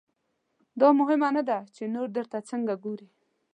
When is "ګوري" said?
2.83-3.09